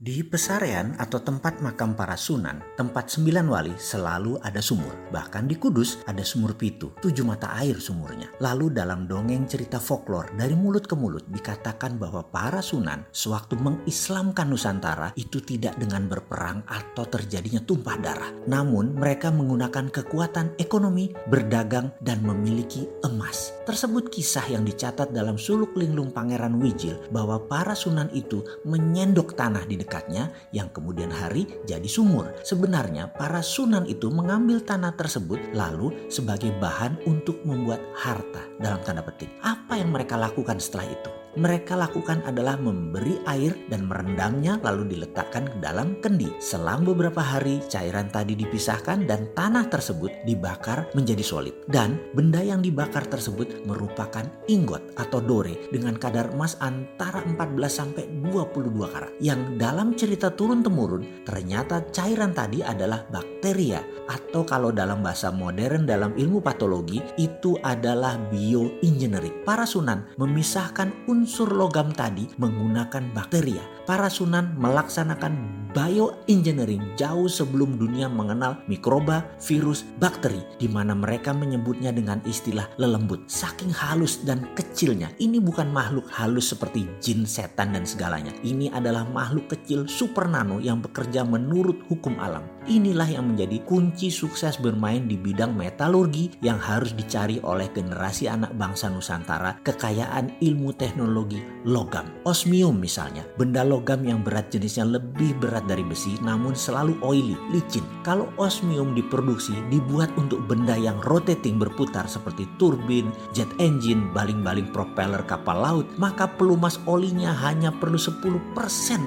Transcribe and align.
Di 0.00 0.24
Pesarian 0.24 0.96
atau 0.96 1.20
tempat 1.20 1.60
makam 1.60 1.92
para 1.92 2.16
sunan, 2.16 2.64
tempat 2.72 3.12
sembilan 3.12 3.44
wali 3.44 3.76
selalu 3.76 4.40
ada 4.40 4.56
sumur. 4.64 5.12
Bahkan 5.12 5.44
di 5.44 5.60
Kudus 5.60 6.00
ada 6.08 6.24
sumur 6.24 6.56
pitu, 6.56 6.96
tujuh 7.04 7.20
mata 7.20 7.52
air 7.60 7.76
sumurnya. 7.76 8.32
Lalu 8.40 8.72
dalam 8.72 9.04
dongeng 9.04 9.44
cerita 9.44 9.76
folklore 9.76 10.32
dari 10.32 10.56
mulut 10.56 10.88
ke 10.88 10.96
mulut 10.96 11.28
dikatakan 11.28 12.00
bahwa 12.00 12.24
para 12.24 12.64
sunan 12.64 13.04
sewaktu 13.12 13.60
mengislamkan 13.60 14.48
Nusantara 14.48 15.12
itu 15.20 15.44
tidak 15.44 15.76
dengan 15.76 16.08
berperang 16.08 16.64
atau 16.64 17.04
terjadinya 17.04 17.60
tumpah 17.60 18.00
darah. 18.00 18.32
Namun 18.48 18.96
mereka 18.96 19.28
menggunakan 19.28 19.92
kekuatan 19.92 20.56
ekonomi, 20.56 21.12
berdagang, 21.28 21.92
dan 22.00 22.24
memiliki 22.24 22.88
emas. 23.04 23.52
Tersebut 23.70 24.10
kisah 24.10 24.50
yang 24.50 24.66
dicatat 24.66 25.14
dalam 25.14 25.38
suluk 25.38 25.78
linglung 25.78 26.10
Pangeran 26.10 26.58
Wijil 26.58 27.06
bahwa 27.14 27.38
para 27.38 27.70
sunan 27.78 28.10
itu 28.10 28.42
menyendok 28.66 29.38
tanah 29.38 29.62
di 29.62 29.78
dekatnya 29.78 30.26
yang 30.50 30.74
kemudian 30.74 31.06
hari 31.06 31.46
jadi 31.70 31.86
sumur. 31.86 32.34
Sebenarnya 32.42 33.14
para 33.14 33.38
sunan 33.38 33.86
itu 33.86 34.10
mengambil 34.10 34.58
tanah 34.58 34.98
tersebut 34.98 35.54
lalu 35.54 35.94
sebagai 36.10 36.50
bahan 36.58 36.98
untuk 37.06 37.38
membuat 37.46 37.78
harta 37.94 38.42
dalam 38.58 38.82
tanda 38.82 39.06
petik. 39.06 39.30
Apa 39.38 39.78
yang 39.78 39.94
mereka 39.94 40.18
lakukan 40.18 40.58
setelah 40.58 40.90
itu? 40.90 41.10
Mereka 41.38 41.78
lakukan 41.78 42.22
adalah 42.26 42.58
memberi 42.58 43.22
air 43.30 43.54
dan 43.70 43.86
merendamnya 43.86 44.58
lalu 44.60 44.98
diletakkan 44.98 45.46
ke 45.46 45.56
dalam 45.62 45.98
kendi. 46.02 46.26
Selang 46.42 46.82
beberapa 46.82 47.22
hari 47.22 47.62
cairan 47.70 48.10
tadi 48.10 48.34
dipisahkan 48.34 49.06
dan 49.06 49.30
tanah 49.38 49.70
tersebut 49.70 50.10
dibakar 50.26 50.90
menjadi 50.92 51.22
solid. 51.22 51.54
Dan 51.70 52.02
benda 52.12 52.42
yang 52.42 52.58
dibakar 52.60 53.06
tersebut 53.06 53.62
merupakan 53.64 54.26
ingot 54.50 54.82
atau 54.98 55.22
dore 55.22 55.70
dengan 55.70 55.94
kadar 55.94 56.34
emas 56.34 56.58
antara 56.58 57.22
14 57.22 57.38
sampai 57.70 58.04
22 58.28 58.74
karat. 58.90 59.12
Yang 59.22 59.40
dalam 59.54 59.94
cerita 59.94 60.34
turun 60.34 60.66
temurun 60.66 61.22
ternyata 61.22 61.86
cairan 61.94 62.34
tadi 62.34 62.60
adalah 62.60 63.06
bakteria 63.06 63.80
atau 64.10 64.42
kalau 64.42 64.74
dalam 64.74 65.00
bahasa 65.00 65.30
modern 65.30 65.86
dalam 65.86 66.12
ilmu 66.18 66.42
patologi 66.42 66.98
itu 67.16 67.54
adalah 67.62 68.18
bioengineering. 68.28 69.46
Para 69.46 69.62
sunan 69.62 70.10
memisahkan 70.18 71.06
unsur 71.06 71.19
logam 71.48 71.92
tadi 71.92 72.28
menggunakan 72.36 73.12
bakteria. 73.16 73.62
Para 73.84 74.06
sunan 74.06 74.54
melaksanakan 74.60 75.60
bioengineering 75.70 76.98
jauh 76.98 77.30
sebelum 77.30 77.78
dunia 77.78 78.10
mengenal 78.10 78.58
mikroba, 78.66 79.26
virus, 79.42 79.86
bakteri 79.98 80.42
di 80.58 80.66
mana 80.66 80.94
mereka 80.94 81.30
menyebutnya 81.30 81.94
dengan 81.94 82.18
istilah 82.26 82.66
lelembut. 82.76 83.26
Saking 83.30 83.70
halus 83.70 84.22
dan 84.26 84.50
kecilnya, 84.58 85.10
ini 85.22 85.38
bukan 85.38 85.70
makhluk 85.70 86.10
halus 86.10 86.50
seperti 86.50 86.86
jin, 86.98 87.26
setan 87.26 87.74
dan 87.74 87.86
segalanya. 87.86 88.34
Ini 88.42 88.74
adalah 88.74 89.06
makhluk 89.06 89.50
kecil 89.50 89.86
super 89.86 90.26
nano 90.26 90.58
yang 90.58 90.82
bekerja 90.82 91.22
menurut 91.22 91.86
hukum 91.86 92.18
alam. 92.18 92.42
Inilah 92.70 93.10
yang 93.10 93.34
menjadi 93.34 93.66
kunci 93.66 94.14
sukses 94.14 94.54
bermain 94.54 95.10
di 95.10 95.18
bidang 95.18 95.58
metalurgi 95.58 96.38
yang 96.38 96.54
harus 96.54 96.94
dicari 96.94 97.42
oleh 97.42 97.66
generasi 97.74 98.30
anak 98.30 98.54
bangsa 98.54 98.86
Nusantara, 98.86 99.58
kekayaan 99.66 100.38
ilmu 100.38 100.70
teknologi 100.78 101.42
logam. 101.66 102.06
Osmium 102.22 102.78
misalnya, 102.78 103.26
benda 103.34 103.66
logam 103.66 104.06
yang 104.06 104.22
berat 104.22 104.54
jenisnya 104.54 104.86
lebih 104.86 105.34
berat 105.42 105.66
dari 105.66 105.82
besi 105.82 106.14
namun 106.22 106.54
selalu 106.54 106.94
oily, 107.02 107.34
licin. 107.50 107.82
Kalau 108.06 108.30
osmium 108.38 108.94
diproduksi 108.94 109.58
dibuat 109.66 110.14
untuk 110.14 110.38
benda 110.46 110.78
yang 110.78 111.02
rotating 111.02 111.58
berputar 111.58 112.06
seperti 112.06 112.46
turbin, 112.62 113.10
jet 113.34 113.50
engine, 113.58 114.14
baling-baling 114.14 114.70
propeller 114.70 115.26
kapal 115.26 115.58
laut, 115.58 115.90
maka 115.98 116.30
pelumas 116.38 116.78
olinya 116.86 117.34
hanya 117.34 117.74
perlu 117.74 117.98
10% 117.98 118.54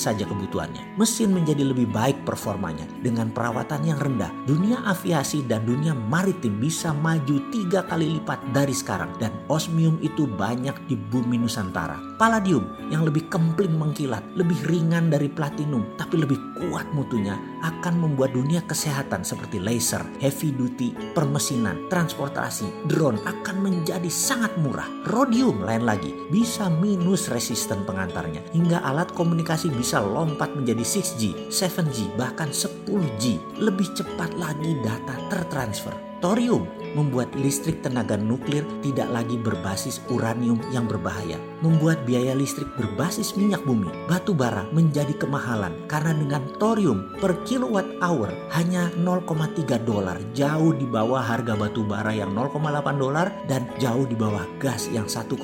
saja 0.00 0.24
kebutuhannya. 0.24 0.96
Mesin 0.96 1.36
menjadi 1.36 1.60
lebih 1.60 1.92
baik 1.92 2.16
performanya 2.24 2.88
dengan 3.04 3.28
perawatan 3.28 3.49
yang 3.84 3.98
rendah. 3.98 4.30
Dunia 4.46 4.82
aviasi 4.86 5.44
dan 5.44 5.66
dunia 5.66 5.92
maritim 5.94 6.58
bisa 6.58 6.94
maju 6.94 7.36
tiga 7.54 7.84
kali 7.86 8.18
lipat 8.18 8.40
dari 8.50 8.74
sekarang 8.74 9.10
dan 9.18 9.34
osmium 9.50 9.98
itu 10.02 10.26
banyak 10.26 10.74
di 10.86 10.94
bumi 10.96 11.38
Nusantara. 11.38 11.98
Palladium 12.20 12.66
yang 12.92 13.06
lebih 13.06 13.30
kempling 13.32 13.76
mengkilat, 13.76 14.20
lebih 14.36 14.60
ringan 14.68 15.08
dari 15.08 15.30
platinum, 15.30 15.86
tapi 15.96 16.20
lebih 16.20 16.36
kuat 16.60 16.84
mutunya 16.92 17.38
akan 17.64 17.96
membuat 17.96 18.36
dunia 18.36 18.60
kesehatan 18.66 19.24
seperti 19.24 19.56
laser, 19.60 20.04
heavy 20.20 20.52
duty, 20.52 20.92
permesinan, 21.16 21.88
transportasi, 21.88 22.68
drone 22.88 23.20
akan 23.24 23.56
menjadi 23.64 24.08
sangat 24.08 24.52
murah. 24.60 24.88
Rhodium 25.08 25.64
lain 25.64 25.84
lagi 25.88 26.12
bisa 26.28 26.68
minus 26.68 27.28
resisten 27.32 27.84
pengantarnya 27.86 28.44
hingga 28.52 28.84
alat 28.84 29.08
komunikasi 29.16 29.72
bisa 29.72 30.00
lompat 30.00 30.52
menjadi 30.52 30.82
6G, 30.84 31.52
7G, 31.52 32.16
bahkan 32.18 32.50
10G. 32.52 33.29
Lebih 33.38 33.94
cepat 33.94 34.34
lagi 34.40 34.80
data 34.80 35.14
tertransfer. 35.30 36.09
Thorium 36.20 36.68
membuat 36.92 37.32
listrik 37.32 37.80
tenaga 37.80 38.18
nuklir 38.20 38.60
tidak 38.84 39.08
lagi 39.08 39.40
berbasis 39.40 40.04
uranium 40.12 40.60
yang 40.68 40.84
berbahaya. 40.84 41.40
Membuat 41.64 42.04
biaya 42.04 42.36
listrik 42.36 42.68
berbasis 42.76 43.40
minyak 43.40 43.64
bumi, 43.64 43.88
batu 44.04 44.36
bara 44.36 44.68
menjadi 44.68 45.16
kemahalan 45.16 45.72
karena 45.88 46.12
dengan 46.12 46.44
thorium 46.60 47.08
per 47.24 47.40
kilowatt 47.48 47.88
hour 48.04 48.28
hanya 48.52 48.92
0,3 49.00 49.80
dolar, 49.80 50.20
jauh 50.36 50.76
di 50.76 50.84
bawah 50.84 51.24
harga 51.24 51.56
batu 51.56 51.88
bara 51.88 52.12
yang 52.12 52.36
0,8 52.36 52.60
dolar 53.00 53.32
dan 53.48 53.64
jauh 53.80 54.04
di 54.04 54.16
bawah 54.16 54.44
gas 54.60 54.92
yang 54.92 55.08
1,1 55.08 55.40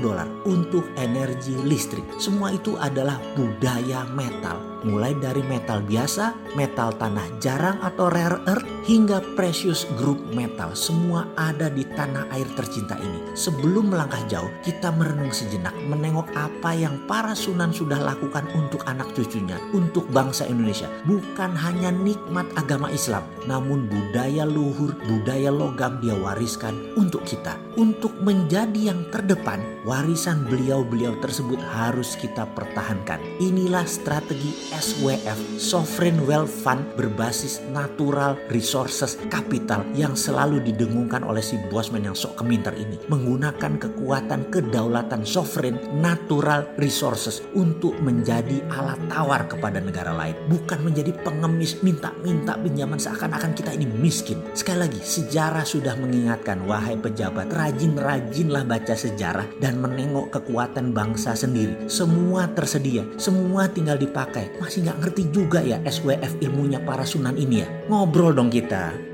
dolar 0.00 0.24
untuk 0.48 0.88
energi 0.96 1.52
listrik. 1.68 2.04
Semua 2.16 2.48
itu 2.56 2.80
adalah 2.80 3.20
budaya 3.36 4.08
metal 4.08 4.74
mulai 4.84 5.16
dari 5.16 5.40
metal 5.48 5.80
biasa, 5.80 6.54
metal 6.54 6.92
tanah 6.94 7.40
jarang 7.40 7.80
atau 7.80 8.12
rare 8.12 8.38
earth, 8.46 8.68
hingga 8.84 9.24
precious 9.34 9.88
group 9.96 10.13
metal. 10.32 10.72
Semua 10.76 11.26
ada 11.34 11.66
di 11.70 11.82
tanah 11.82 12.30
air 12.34 12.46
tercinta 12.54 12.94
ini. 13.00 13.34
Sebelum 13.34 13.90
melangkah 13.90 14.22
jauh, 14.30 14.50
kita 14.62 14.94
merenung 14.94 15.34
sejenak, 15.34 15.74
menengok 15.86 16.30
apa 16.36 16.74
yang 16.74 17.00
para 17.10 17.32
sunan 17.32 17.74
sudah 17.74 17.98
lakukan 17.98 18.46
untuk 18.54 18.84
anak 18.86 19.10
cucunya, 19.12 19.58
untuk 19.74 20.06
bangsa 20.10 20.46
Indonesia. 20.46 20.86
Bukan 21.04 21.52
hanya 21.58 21.90
nikmat 21.90 22.46
agama 22.54 22.90
Islam, 22.90 23.26
namun 23.44 23.90
budaya 23.90 24.46
luhur, 24.46 24.94
budaya 25.06 25.50
logam 25.50 25.98
dia 25.98 26.14
wariskan 26.14 26.74
untuk 26.94 27.26
kita. 27.26 27.56
Untuk 27.74 28.14
menjadi 28.22 28.94
yang 28.94 29.10
terdepan, 29.10 29.58
warisan 29.82 30.46
beliau-beliau 30.46 31.18
tersebut 31.18 31.58
harus 31.74 32.14
kita 32.14 32.46
pertahankan. 32.54 33.18
Inilah 33.42 33.82
strategi 33.84 34.54
SWF, 34.70 35.58
Sovereign 35.58 36.22
Wealth 36.24 36.54
Fund 36.62 36.86
berbasis 36.94 37.58
natural 37.74 38.38
resources 38.48 39.18
capital 39.28 39.82
yang 40.04 40.12
selalu 40.12 40.60
didengungkan 40.60 41.24
oleh 41.24 41.40
si 41.40 41.56
bosman 41.72 42.04
yang 42.04 42.12
sok 42.12 42.44
keminter 42.44 42.76
ini. 42.76 43.00
Menggunakan 43.08 43.80
kekuatan 43.80 44.52
kedaulatan 44.52 45.24
sovereign 45.24 45.80
natural 45.96 46.68
resources 46.76 47.40
untuk 47.56 47.96
menjadi 48.04 48.60
alat 48.68 49.00
tawar 49.08 49.48
kepada 49.48 49.80
negara 49.80 50.12
lain. 50.12 50.36
Bukan 50.52 50.84
menjadi 50.84 51.16
pengemis 51.24 51.80
minta-minta 51.80 52.60
pinjaman 52.60 53.00
seakan-akan 53.00 53.56
kita 53.56 53.72
ini 53.72 53.88
miskin. 53.88 54.44
Sekali 54.52 54.84
lagi, 54.84 55.00
sejarah 55.00 55.64
sudah 55.64 55.96
mengingatkan, 55.96 56.60
wahai 56.68 57.00
pejabat, 57.00 57.48
rajin-rajinlah 57.48 58.68
baca 58.68 58.92
sejarah 58.92 59.48
dan 59.64 59.80
menengok 59.80 60.36
kekuatan 60.36 60.92
bangsa 60.92 61.32
sendiri. 61.32 61.88
Semua 61.88 62.50
tersedia, 62.52 63.08
semua 63.16 63.72
tinggal 63.72 63.96
dipakai. 63.96 64.60
Masih 64.60 64.84
nggak 64.84 64.98
ngerti 65.00 65.22
juga 65.32 65.64
ya 65.64 65.80
SWF 65.86 66.44
ilmunya 66.44 66.82
para 66.84 67.08
sunan 67.08 67.38
ini 67.38 67.64
ya. 67.64 67.68
Ngobrol 67.88 68.36
dong 68.36 68.52
kita. 68.52 69.13